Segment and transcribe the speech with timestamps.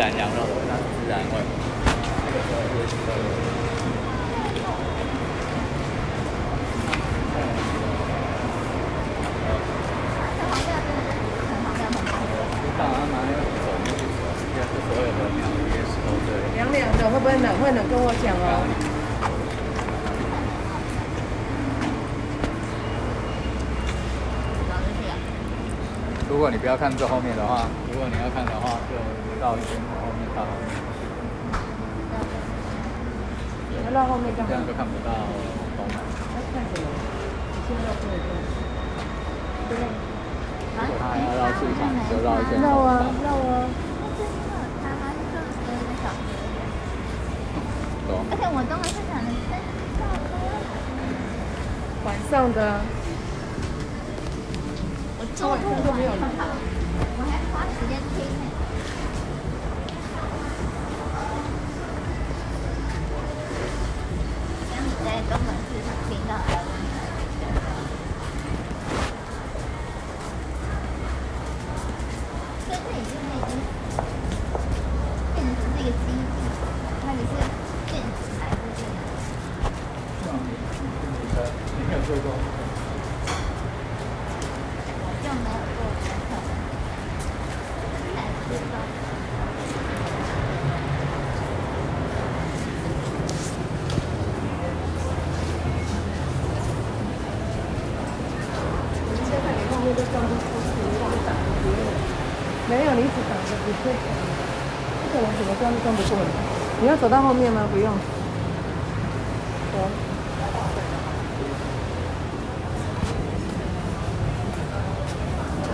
[0.00, 1.24] 然羊肉的味道，自然味。
[12.78, 16.28] 当然拿那个手去手，应该是所有的鸟也是都对。
[16.56, 17.46] 凉凉的，会不会冷？
[17.60, 18.99] 会冷跟我讲哦。
[26.30, 28.94] 如果你不要看最后面的话，如果你要看的话，就
[29.42, 30.70] 绕一圈后面到后面，
[33.92, 34.62] 绕后面这样？
[34.64, 35.10] 就看不到
[35.74, 35.98] 东南。
[35.98, 36.86] 要看什么？
[37.66, 38.30] 现在不能动。
[39.70, 42.62] 如果他要绕市场，就绕一圈。
[42.62, 42.88] 绕啊
[43.26, 43.66] 绕啊！
[48.30, 49.28] 而且我东门市场的
[52.04, 52.80] 晚上的
[55.42, 56.44] 啊，我周末晚上跑，
[57.16, 58.44] 我还花时间听呢。
[64.68, 66.52] 当你在东门市场听到的，
[72.66, 73.50] 所以这已经已经
[75.34, 76.44] 变成是一个基地，
[77.00, 77.32] 它只是
[77.88, 78.92] 建起来的这样。
[81.78, 82.28] 你没有做过？
[85.02, 86.30] 我就没有做功课，
[88.14, 88.74] 才知道。
[99.26, 101.64] 现在你后面都装不出去，你都挡着
[102.68, 102.89] 别人。
[103.00, 103.88] 没有，你只挡着不会。
[105.02, 106.24] 不可能怎么转都转不过来。
[106.82, 107.66] 你要走到后面吗？
[107.72, 107.90] 不用。
[109.72, 109.78] 走。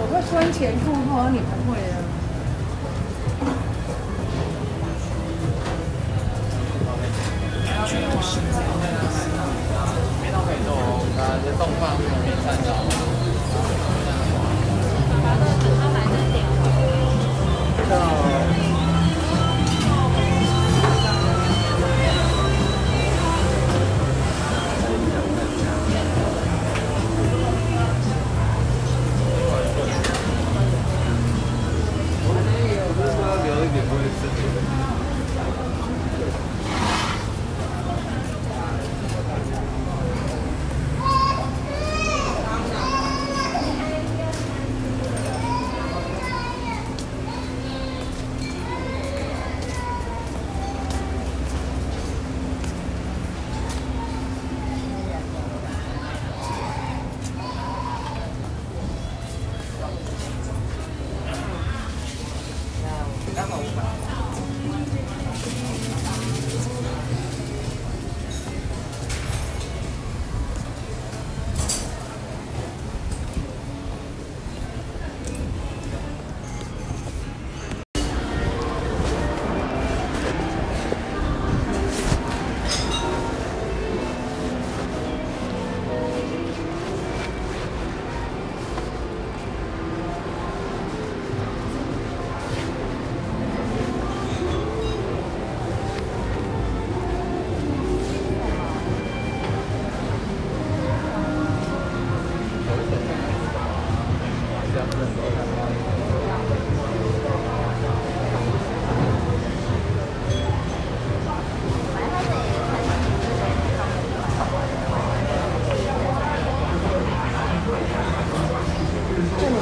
[0.00, 1.98] 我会穿前裤后，你不会啊。
[7.90, 8.77] 没
[63.78, 64.17] Wow.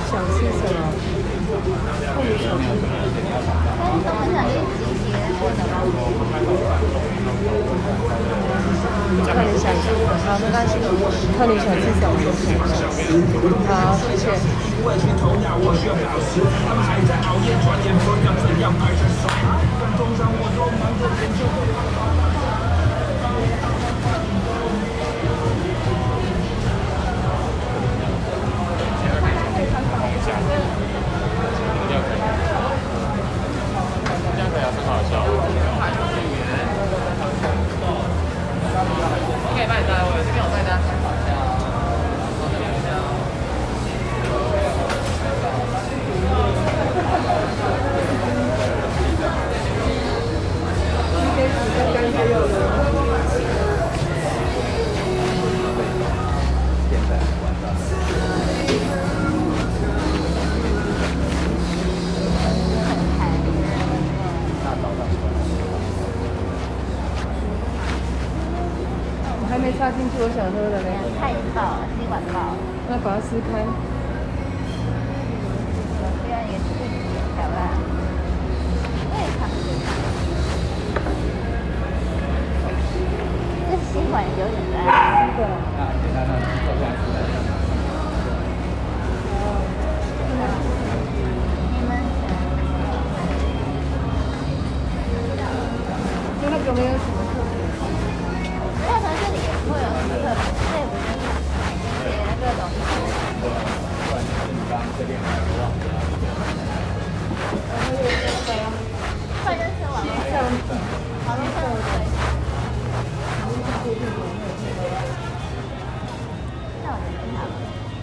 [0.06, 0.86] 想吃什么？
[2.06, 2.78] 看你想吃什
[3.56, 3.58] 么？
[3.72, 6.38] 但是东门市场就是集结过的
[7.96, 8.10] 嘛。
[9.26, 10.08] 看你想吃什么？
[10.24, 10.72] 好，没关系。
[11.36, 12.14] 看你想吃什么？
[13.66, 14.24] 好，谢谢。
[30.26, 30.75] 这
[69.56, 70.88] 还没插进去，我想喝的呢。
[71.16, 72.60] 太爆了，吸管爆了。
[72.90, 73.64] 那把它撕开。
[76.20, 76.68] 这样也是
[77.32, 77.56] 漂亮。
[79.08, 79.72] 我也看不见。
[83.64, 85.24] 这吸管有点大。
[85.24, 85.48] 是的。
[85.78, 86.28] 那简单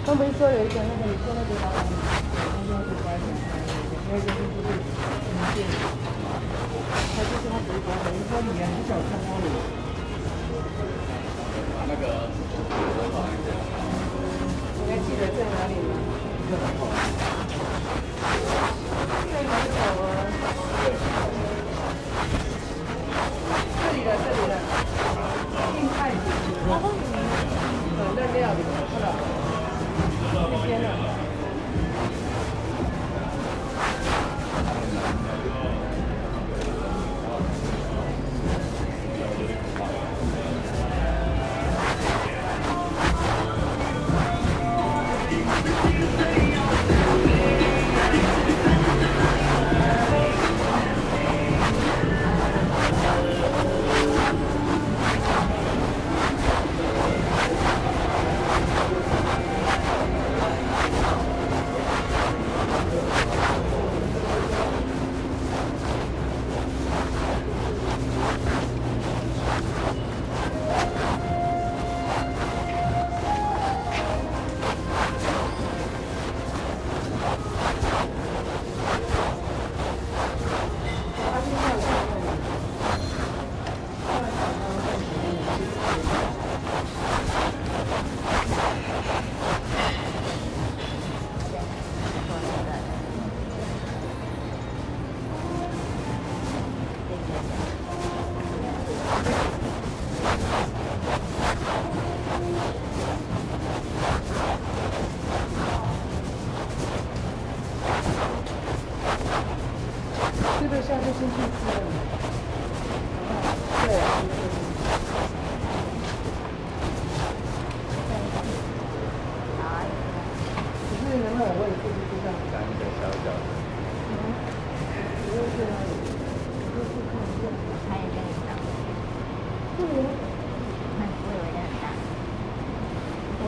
[0.05, 1.77] 刚不是说有一个那个你说那个老板，
[2.69, 3.25] 那个是关系，
[4.07, 4.75] 那个就是就是
[5.55, 5.57] 店，
[7.15, 9.45] 他就是他不是关系，说你啊，你想看他的。
[11.73, 12.03] 把那个
[14.77, 15.91] 你还记得在哪里吗？
[16.55, 16.83] Thank
[18.67, 18.72] you.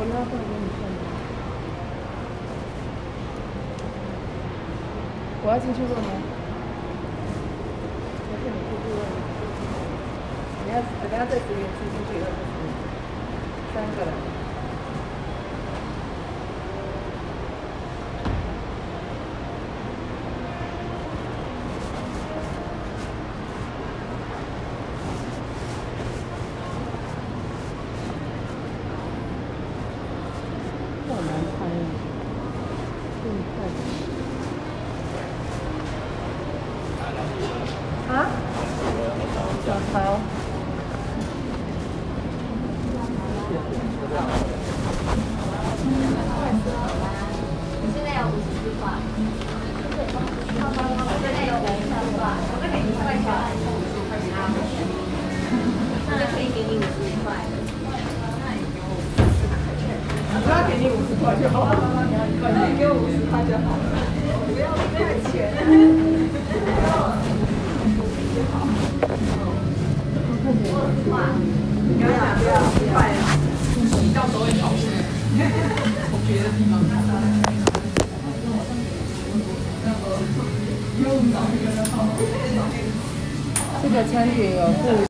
[0.07, 0.13] 我。
[5.47, 5.95] 要进去问吗？
[8.27, 8.99] 还是你出去问？
[10.65, 12.37] 你要等下再十元吃进去，二十
[13.73, 14.11] 三个了。
[31.07, 31.69] 好难拍啊！
[33.23, 33.34] 这么快。
[38.07, 38.11] 啊？
[39.65, 39.93] 小潮。
[47.93, 48.81] 现在有五十块。
[51.21, 51.81] 现在有五十
[52.15, 52.21] 块，
[52.51, 53.25] 我再给你一块钱，
[56.07, 56.85] 那就可以给你五十
[57.23, 57.25] 块。
[60.47, 61.73] 我要给你五十块就好了，
[62.39, 63.83] 反正你给我五十块就好了，
[64.45, 65.33] 不要不要钱。
[71.87, 72.49] 你刚才不要，
[74.03, 74.85] 你到时候会考试。
[76.11, 77.11] 从别的地方看到。
[83.81, 84.61] 这个餐点有。